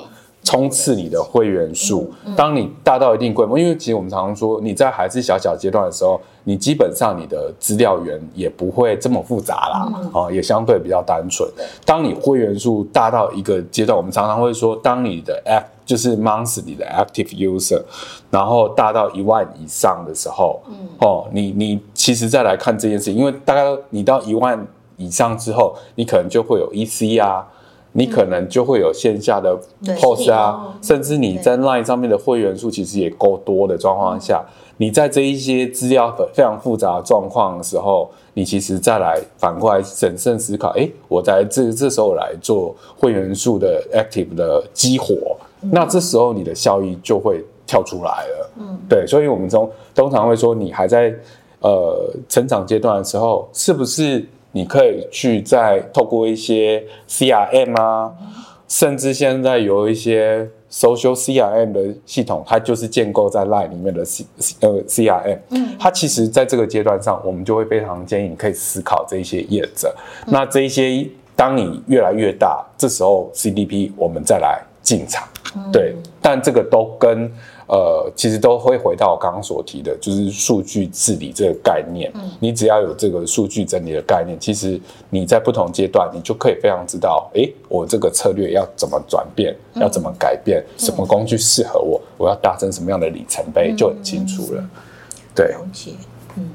[0.52, 2.12] 冲刺你的会员数。
[2.36, 11.50] 当你大到一定规模，因为其实我们常常说，你在还是小小阶段的时候，你基本上你的资料源也不会这么复杂啦，哦，也相对比较单纯。
[11.86, 17.82] 当你会员数大到一个阶段，我们常常会说，当你的 App 就是 monthly 的 active user，
[18.30, 27.48] 然后大到一万以上的时候，嗯，哦，你你其实再来看这件事情，因为大概你到一万以上之后，你可能就会有 EC 啊，
[27.94, 34.44] 你可能就会有线下的 POS 啊，甚至你在 Line 上面的会员数其实也够多的状况下，
[34.78, 45.36] 你在这一些资料非常复杂的状况的时候，你其实再来反过来审慎思考，哎，我在这这时候来做会员数的 active 的激活。
[45.60, 51.14] 那这时候你的效益就会跳出来了，嗯，对，所以我们中通常会说，你还在
[51.60, 58.12] 呃成长阶段的时候，是不是你可以去再透过一些 CRM 啊，
[58.68, 64.26] 甚至现在有一些 social CRM 的系统，它就是建构在 Line 里面的 C
[64.62, 69.94] 呃 CRM，嗯，它其实在这个阶段上，我们就会非常建议你可以思考这一些业者，
[70.28, 75.28] 那这一些当你越来越大，这时候 CDP 我们再来进场。
[75.72, 77.30] 对，但这个都跟
[77.72, 82.12] 呃，其实都会回到我刚刚所提的，就是数据治理这个概念。
[82.16, 84.78] 嗯，你只要有这个数据整理的概念，其实
[85.10, 94.70] 你在不同阶段，你就可以非常知道，哎，我这个策略要怎么转变，要怎么改变，什么工具适合我，我要达成什么样的里程碑，就很清楚了。
[95.34, 95.92] 对，了解。
[96.36, 96.50] 嗯，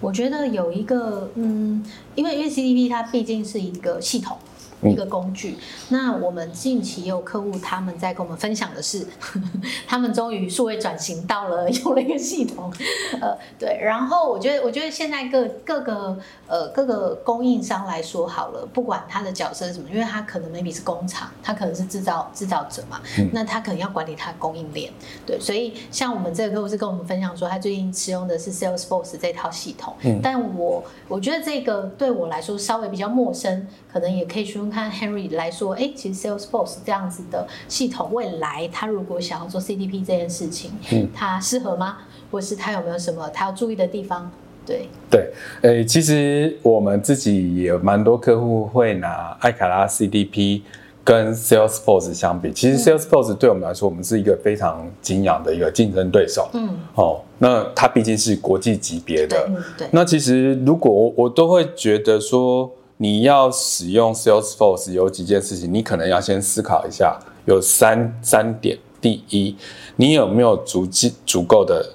[0.00, 4.38] 我觉得有一个，嗯，因为因为 CDP 它毕竟是一个系统。
[4.82, 5.56] 一个工具。
[5.88, 9.42] 那我们近期也有客户，他们在跟我们分享的是，呵 呵
[9.86, 12.72] 他们终于数位转型到了用了一个系统，
[13.20, 13.78] 呃，对。
[13.82, 23.00] 然后我觉得，我觉得现在各各个呃各个供应商来说好了，不管他的角色是什么，因为他可能 maybe 是工厂，他可能是制造制造者嘛，
[23.32, 24.92] 那他可能要管理他的供应链，
[25.26, 25.38] 对。
[25.40, 33.66] 所以像我们这个客户是跟我们分享说，他最近使用的是 Salesforce 这套系统，嗯，但我我觉得这个对我来说稍微比较陌生，
[33.98, 34.70] 可能也可以询问。
[34.70, 41.98] 看 Henry 来说，哎，其实 Salesforce 这样子的系统，未来他如果想要做 CDP 这件事情，嗯，他适合吗？
[42.30, 44.30] 或是他有没有什么他要注意的地方？
[44.64, 45.32] 对对，
[45.62, 50.60] 诶，其实我们自己也有蛮多客户会拿艾卡拉 CDP
[51.02, 52.52] 跟 Salesforce 相比。
[52.52, 56.48] 其实 Salesforce 对我们来说，我们是一个非常敬仰的一个竞争对手。
[56.52, 59.48] 嗯，哦，那它毕竟是国际级别的。
[59.76, 62.70] 对，对，那其实如果我我都会觉得说。
[62.98, 68.78] 你要使用 Salesforce 有几件事情，你可能要先思考一下，有三三点。
[69.00, 69.56] 第一，
[69.96, 71.94] 你有没有足资足够的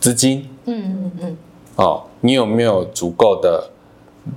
[0.00, 0.48] 资金？
[0.66, 1.36] 嗯嗯嗯。
[1.74, 3.70] 哦，你有没有足够的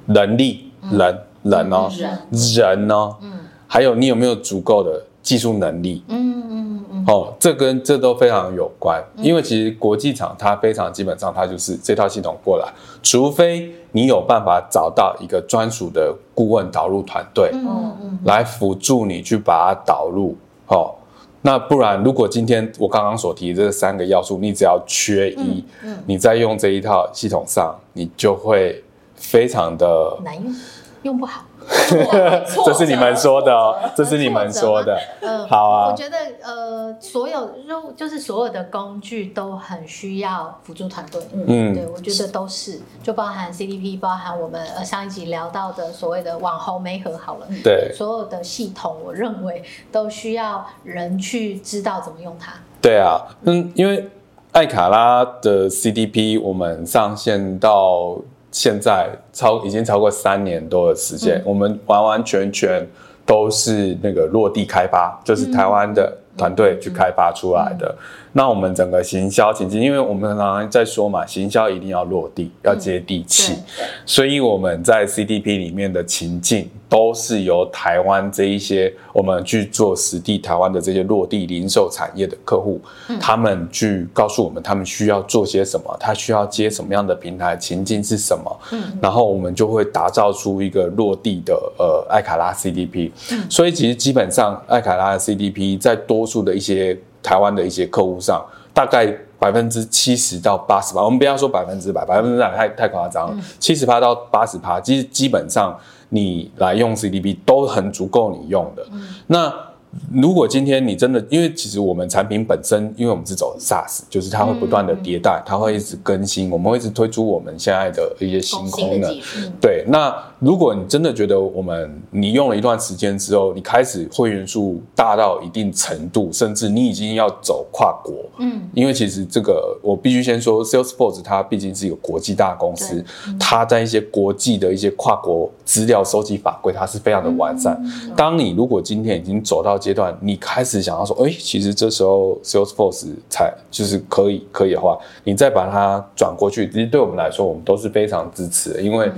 [0.07, 0.71] 能力？
[0.91, 1.91] 人人哦，
[2.31, 3.15] 人哦。
[3.21, 3.31] 嗯。
[3.67, 6.03] 还有，你有没有足够的技术能力？
[6.07, 7.05] 嗯嗯嗯。
[7.07, 12.67] 哦，这跟这都非常有关，因为其实国际厂它非常基本上，它就是这套系统过来，
[13.03, 13.71] 除非。
[13.91, 20.37] 你有办法找到一个专属的顾问导入团队，嗯嗯，来辅助你去把它导入，
[20.67, 20.93] 哦，
[21.41, 28.83] 那不然如果今天我刚刚所提的这三个要素，你只要缺一，嗯，你在用这一套系统上，你就会
[29.15, 30.53] 非常的难用，
[31.01, 31.41] 用不好。
[32.65, 34.97] 这是你们说的哦，这是你们说的。
[35.21, 35.89] 嗯，好啊。
[35.91, 41.21] 我觉得呃，所有就就是所有的工具都很需要辅助团队。
[41.31, 47.47] 嗯，对，我觉得都是，就包含 CDP，包含我们呃上一集聊到的所谓的网红媒合好了。
[47.63, 52.53] 对，所有的系统，我认为都需要人去知道怎么用它。
[52.81, 54.09] 对啊，嗯，因为
[54.53, 58.17] 艾卡拉的 CDP 我们上线到。
[58.51, 62.87] 现在超已经超过三年多的时间，嗯，我们完完全全
[63.25, 67.95] 都是那个落地开发，就是台湾的团队去开发出来的。
[68.33, 99.15] 那我们整个行销情境，因为我们常常在说嘛，行销一定要落地，要接地气，嗯，所以我们在 CDP 里面的情境都是由台湾这一些我们去做实地台湾的这些落地零售产业的客户，嗯、他们去告诉我们他们需要做些什么，他需要接什么样的平台，情境是什么，嗯，然后我们就会打造出一个落地的呃艾卡拉 CDP，嗯，所以其实基本上艾卡拉的 CDP 在多数的一些台湾的一些客户上，大概。
[99.39, 103.43] 百分之七十到八十吧，我们不要说百分之百，百分之百太太夸张了。
[103.57, 105.73] 七十趴到八十趴，其实基本上
[106.09, 108.85] 你来用 CDB 都很足够你用的。
[108.91, 109.68] 嗯、那。
[110.13, 119.11] 如果今天你真的，因为其实我们产品本身，因为我们是走 SaaS，就是它会不断的迭代，它会一直更新，我们会一直推出我们现在的一些新功能。
[119.59, 133.03] 对，那如果你真的觉得我们你用了一段时间之后，你开始会员数大到一定程度，甚至你已经要走跨国，嗯，因为其实这个我必须先说，Salesforce 它毕竟是一个国际大公司，
[133.39, 137.81] 它在一些国际的一些跨国资料收集法规，它是非常的完善。
[138.15, 149.11] 当你如果今天已经走到阶段，你开始想要说，哎、欸，其实这时候 Salesforce 才就是可以可以的话，你再把它转过去，其实对我们来说，我们都是非常支持的，因为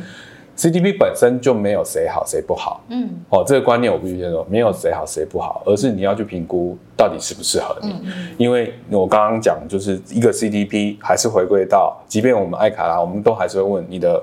[0.56, 14.22] CDP 本身就没有谁好谁不好，嗯，哦，这个观念我必须先说，没有谁好谁不好，而是你要去评估到底适不适合你，嗯、因为我刚刚讲就是一个 CDP 还是回归到，即便我们爱卡拉，我们都还是会问你的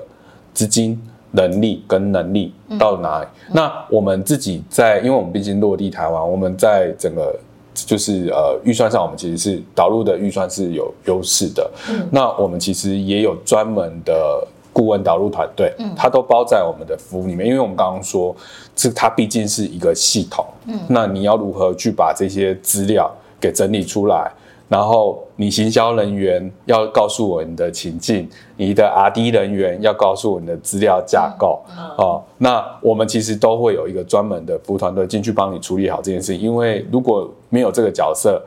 [0.53, 1.01] 资金。
[1.31, 3.27] 能力跟能力到哪里？
[3.47, 7.37] 嗯、那我们自己在，因为我们毕竟落地台湾，我们在整个
[7.73, 11.69] 就是呃预算上，我们其实是导入的预算是有优势的。
[11.89, 17.47] 嗯，那我们其实也有专门的顾问导入团队，嗯，它都包在我们的服务里面。
[17.47, 18.35] 因为我们刚刚说，
[18.75, 24.31] 这它毕竟是一个系统，嗯，那你要如何去把这些资料给整理出来？
[24.69, 36.39] 然后你行销人员要告诉我你的情境，你的 RD 人员要告诉我你的资料架构，嗯、哦，那我们其实都会有一个专门的服务团队进去帮你处理好这件事情。
[36.39, 38.39] 因为如果没有这个角色，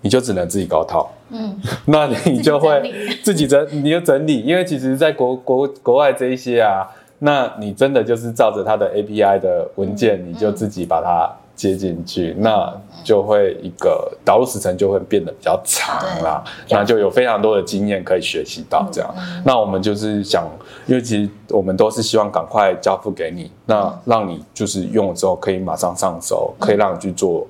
[0.00, 2.90] 你就只能自己搞套，嗯， 那你就会
[3.22, 4.40] 自己整， 你就整理。
[4.40, 6.88] 因为其实，在国国国外这一些啊，
[7.18, 11.30] 那你真的就是照着它的 API 的文件，嗯、你就自己把它。
[11.70, 12.72] 接进去，那
[13.04, 19.14] 就会一个导入时程就会变得比较长啦，那就有非常多的经验可以学习到这样。
[19.44, 20.44] 那我们就是想，
[20.86, 27.46] 因为其实我们都是希望赶快交付给你，那让你就是用了之后可以马上上手，可以让你去做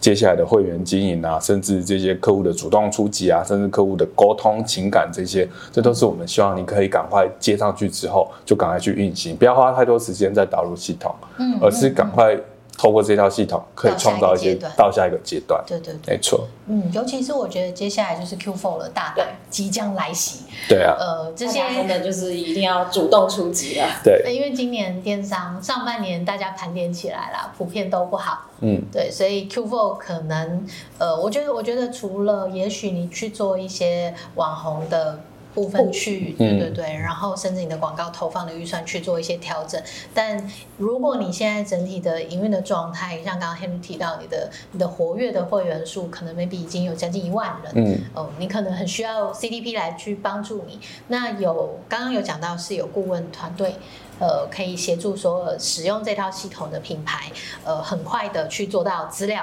[0.00, 12.36] 接下来的会员经营啊，甚至这些客户的主动出击啊，甚至客户的沟通情感这些，这都是我们希望你可以赶快接上去之后就赶快去运行，不要花太多时间在导入系统，嗯而是赶快。
[12.78, 15.62] 透过这套系统，可以创造一些到下一个阶段。
[15.66, 16.46] 对对对，没错。
[16.66, 20.44] 嗯，尤其是我觉得接下来就是 Q4 的，大单即将来袭。
[20.68, 20.96] 对啊。
[20.98, 23.86] 呃，这些真的就是一定要主动出击了。
[24.04, 24.22] 对。
[24.32, 28.42] 因为今年电商上半年大家盘点起来了，普遍都不好。
[28.60, 28.82] 嗯。
[28.92, 30.66] 对，所以 Q4 可能，
[30.98, 35.18] 呃，我觉得，我觉得除了也许你去做一些网红的。
[35.56, 39.82] 部分去，对对对，嗯、然后甚至你的广告投放的预算去做一些调整。
[40.12, 50.78] 但如果你现在整体的营运的状态，像刚刚 Henry 提到你的你的活跃的会员数可能 maybe 已经有将近一万人，嗯，哦，你可能很需要 CDP 来去帮助你。
[51.08, 53.76] 那有刚刚有讲到是有顾问团队，
[54.20, 57.32] 呃，可以协助说使用这套系统的品牌，
[57.64, 59.42] 呃，很快的去做到资料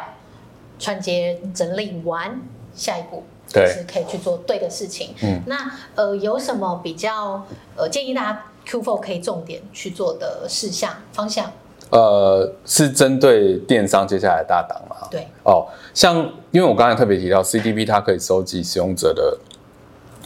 [0.78, 2.39] 串接整理完，
[2.76, 3.23] 下一步。
[3.54, 5.13] 对，是可以去做对的事情。
[5.22, 7.46] 嗯，那呃，有什么比较
[7.78, 11.52] 呃建议大家 Q4 可以重点去做的事项方向？
[11.92, 15.08] 呃，是针对电商接下来的大档吗？
[15.12, 16.18] 对，哦，像
[16.52, 19.38] 因为我刚才特别提到 CDP，它可以收集使用者的。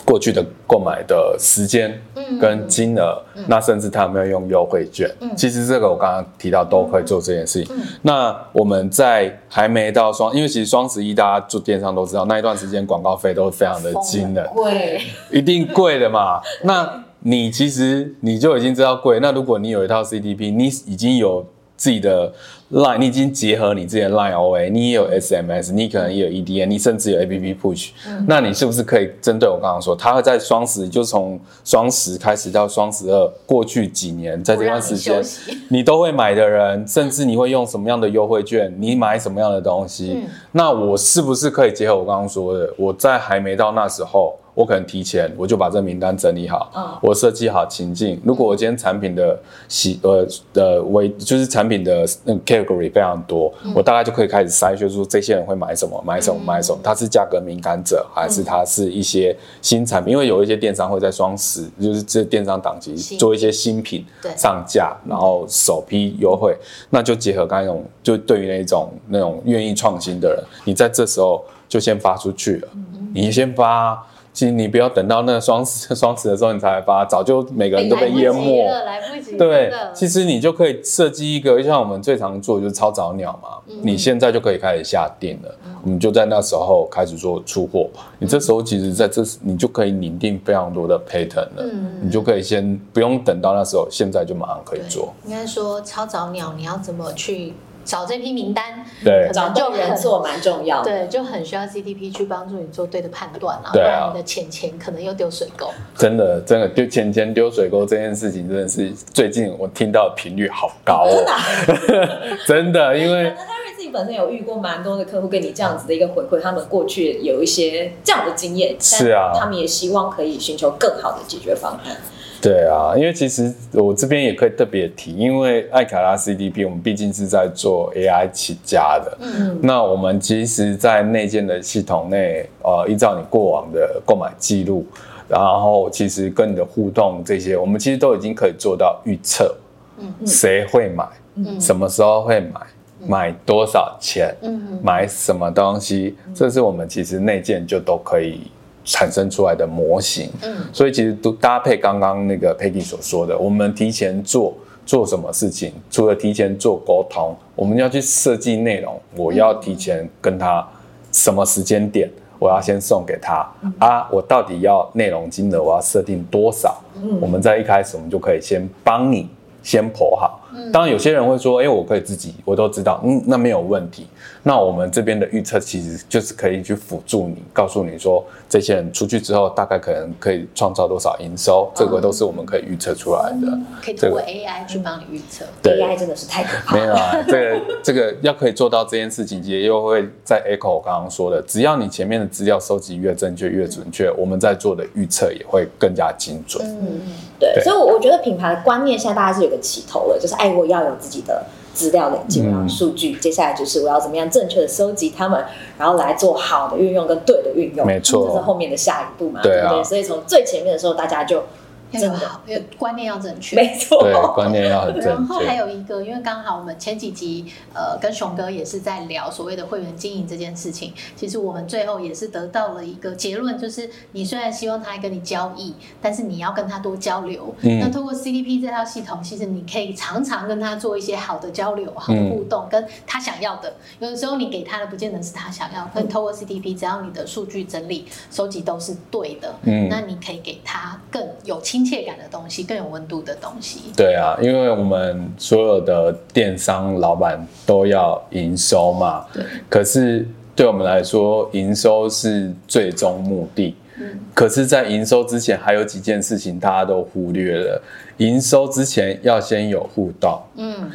[0.07, 2.01] 过去的购买的时间
[2.39, 5.13] 跟金额，嗯嗯、那甚至他有没有用优惠券？
[5.19, 7.75] 嗯、其实这个我刚刚提到都会做这件事情。
[8.03, 16.39] 那我们在还没到双，因为其实双十一大家做电商都知道，那一段时间广告费都是非常的惊人，贵，一定贵的嘛。
[16.63, 19.19] 那你其实你就已经知道贵。
[19.19, 21.45] 那如果你有一套 CDP，你已经有。
[21.77, 22.33] 自己的
[22.71, 35.23] Line，你已经结合你自己的 Line OA，你也有 SMS，你可能也有 EDM，你甚至有 APP Push，嗯，那你是不是可以针对我刚刚说，他会在双十，就从双十开始到双十二，过去几年在这段时间，
[35.69, 44.35] 你都会买的人，甚至你会用什么样的优惠券，你买什么样的东西，嗯，那我是不是可以结合我刚刚说的，我在还没到那时候。
[44.57, 48.19] 我可能提前我就把这名单整理好，嗯，我设计好情境。
[48.25, 56.79] 如果我今天产品的喜呃呃为就是产品的那个 category 非常多，嗯、我大概就可以开始筛选出这些人会买什么，买什么，买什么。
[56.83, 60.11] 他是价格敏感者，还是他是一些新产品？
[60.11, 66.57] 因为有一些电商会在双十，就是这电商档期做一些新品上架，然后首批优惠，
[66.89, 72.67] 那就结合刚才那种，就对于那种那种愿意创新的人，你在这时候就先发出去了，
[73.13, 74.05] 你先发。
[74.37, 78.67] 其实你不要等到那个双十 双十的时候你才来发，早就每个人都被淹没。
[78.67, 83.57] 来不及了，对，其实你就可以设计一个，就像我们最常做的就是超早鸟嘛。
[83.67, 87.89] 嗯、你现在就可以开始下定了，嗯、我们就在那时候开始做出货。
[87.95, 95.11] 嗯、你这时候其实在这时你就可以拟定非常多的 pattern 了，嗯、你就可以先不用等到那时候，现在就马上可以做。
[95.25, 97.53] 应该说超早鸟，你要怎么去？
[97.87, 105.71] 找这批名单，对，找对人做蛮重要的，对，就很需要 CDP 去帮助你做对的判断啊，对啊，不然你的钱钱可能又丢水沟。
[105.95, 111.25] 真的，真的丢钱钱丢水沟这件事情，真的是最近我听到的频率好高哦，
[111.65, 113.33] 真的， 真的，因为
[113.75, 121.95] 自己本身有遇过蛮多的客户跟你这样子的一个回馈，他们过去有一些这样的经验，是啊，他们也希望可以寻求更好的解决方案。
[122.39, 134.85] 对啊，因为其实我这边也可以特别提，因为艾卡拉 CDP 我们毕竟是在做 AI 起家的，嗯，那我们其实，在内建的系统内，呃，依照你过往的购买记录，
[135.27, 139.55] 然后其实跟你的互动这些，我们其实都已经可以做到预测，
[139.97, 142.61] 嗯，谁会买，嗯，什么时候会买，
[143.07, 148.41] 买多少钱，嗯，买什么东西，这是我们其实内建就都可以。
[148.87, 154.53] 产生出来的模型，嗯，所以其实都搭配刚刚那个 Peggy 所说的，我们提前做
[154.85, 160.65] 做什么事情，除了提前做沟通，我们要去设计内容，我要提前跟他
[161.11, 162.09] 什么时间点，
[162.39, 163.45] 我要先送给他。
[163.77, 166.81] 啊，我到底要内容金额，我要设定多少？
[166.95, 169.29] 嗯，我们在一开始我们就可以先帮你
[169.61, 170.39] 先剖好。
[170.71, 174.07] 当然有些人会说，哎，我可以自己，我都知道，嗯，那没有问题。
[174.43, 183.59] 那我们这边的预测其实就是可以去辅助你，告诉你说，这些人出去之后大概可能可以创造多少营收，这个都是我们可以预测出来的。
[183.83, 185.45] 可以通过 AI 去帮你预测。
[185.61, 186.81] 对，AI 真的是太可怕了。
[186.81, 196.65] 没有啊，这个这个要可以做到这件事情，也又会在 echo 我刚刚说的，只要你前面的资料收集越正确越准确，我们在做的预测也会更加精准。
[196.65, 197.01] 嗯，
[197.37, 197.61] 对。
[197.63, 201.45] 所以，我我觉得品牌的观念现在大家是有个起头了，就是哎，我要有自己的。
[201.73, 205.45] 资料累积，然后数据，接下来就是我要怎么样正确的收集它们，
[205.77, 209.83] 然后来做好的运用跟对的运用，没错，这是后面的下一步嘛，对不对？
[209.83, 211.43] 所以从最前面的时候，大家就。
[211.91, 212.41] 真的，
[212.77, 214.03] 观念要正确，没错。
[214.03, 215.09] 对，观念要很正确。
[215.09, 227.55] 然后还有一个，因为刚好我们前几集呃跟熊哥也是在聊所谓的会员经营这件事情，其实我们最后也是得到了一个结论，就是你虽然希望他跟你交易，但是你要跟他多交流。
[227.61, 227.79] 嗯。
[227.79, 233.73] 那通过 CDP 这套系统，其实你可以常常跟他做一些好的交流、好的互动，嗯、跟他想要的。
[233.99, 243.91] 有的时候你给他的不见得是他想要，可以透过 CDP，只要你的数据整理、收集都是对的，嗯，那你可以给他更有亲切感的东西，更有温度的东西。
[243.95, 249.25] 对啊，因为我们所有的电商老板都要营收嘛。
[249.33, 249.43] 对。
[249.69, 253.75] 可是对我们来说，营收是最终目的。
[253.99, 254.19] 嗯。
[254.33, 257.81] 可是，在营收之前，还有几件事情大家都忽略了。
[258.17, 260.39] 营收之前要先有互动。
[260.55, 260.89] 嗯。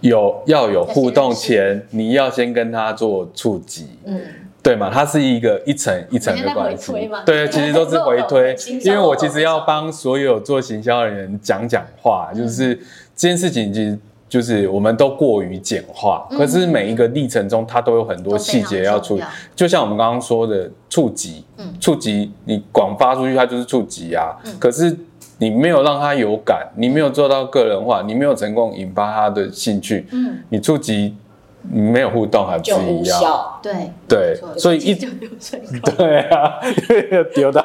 [0.00, 3.88] 有要有互动前，你要先跟他做触及。
[4.04, 4.20] 嗯。
[4.62, 6.92] 对嘛，它是一个一层一层的关系。
[7.24, 8.54] 对，其实都是回推，
[8.84, 12.74] 因为我其实要帮所有做行销的人讲讲话，就是
[13.16, 13.98] 这件事情其实
[14.28, 19.22] 就是我们都过于简化，可是每一个历程中它都有很多细节要处理。
[19.56, 21.42] 就像我们刚刚说的触及，
[21.80, 24.36] 触及你广发出去，它就是触及啊。
[24.58, 24.94] 可是
[25.38, 30.06] 你没有让他有感，你没有做到个人化，你没有成功引发他的兴趣，
[30.50, 31.16] 你触及。
[31.62, 33.60] 没有互动还不是一样？
[33.62, 35.60] 对对，所以一就丢水
[35.96, 36.58] 对啊，
[37.34, 37.64] 丢到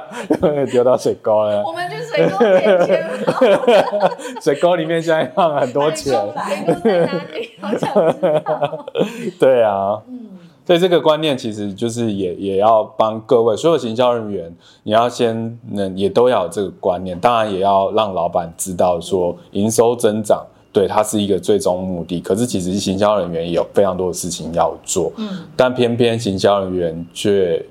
[0.71, 1.63] 丢到水沟了。
[1.63, 3.09] 我们去水沟捡钱，
[4.41, 6.13] 水沟里面现在放了很多钱。
[6.13, 6.33] 水沟
[6.83, 7.49] 在哪里？
[7.61, 8.85] 好想知道。
[9.39, 10.27] 对啊，嗯，
[10.65, 20.45] 所以这个观念其实就是也也要帮各位所有行销人员，你要先能也都要有这个观念，当然也要让老板知道说营收增长。
[20.76, 27.65] 对，它是一个最终目的，可是其实行销人员也有非常多的事情要做，嗯，但偏偏行销人员却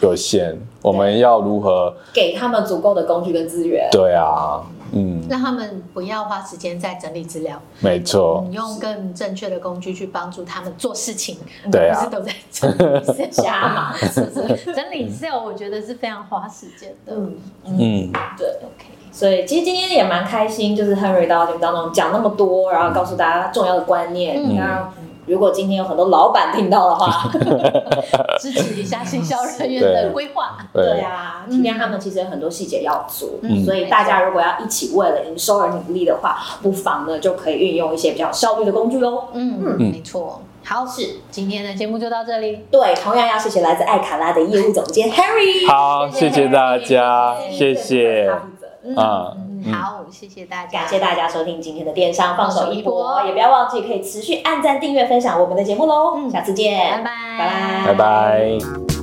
[0.00, 3.86] 有限，我们要如何给他们足够的工具跟资源？
[3.92, 7.60] 对啊，嗯，让他们不要花时间在整理资料。
[7.80, 11.36] 没错，你用更正确的工具去帮助他们做事情。
[11.70, 13.94] 对啊，不是都在整理 Excel 嘛？
[14.00, 14.72] 是不是？
[14.72, 17.12] 整理 Excel 我觉得是非常花时间的。
[17.12, 17.34] 嗯
[17.66, 18.86] 嗯，对，OK。
[19.16, 24.46] 所以其实今天也蛮开心，就是 Henry 到节目当中讲那么多，然后告诉大家重要的观念。
[24.46, 24.92] 你看，
[25.24, 27.30] 如果今天有很多老板听到的话，
[28.38, 30.58] 支持一下行销人员的规划。
[30.70, 33.30] 对啊，今天他们其实有很多细节要做，
[33.64, 39.28] 所以大家如果要一起为了营收而努力的话，不妨呢就可以运用一些比较效率的工具喽。
[39.32, 40.42] 嗯嗯，没错。
[40.62, 42.66] 好，是今天的节目就到这里。
[42.70, 45.66] 对，同样要谢谢来自艾卡拉的业务总监 Henry。
[45.66, 48.30] 好，谢谢大家，谢谢。
[48.94, 56.14] 嗯，好，谢谢大家，感谢大家收听今天的电商放手一搏，也不要忘记可以持续按赞、订阅、分享我们的节目喽。
[56.16, 58.95] 嗯，下次见，拜拜，拜拜，拜拜。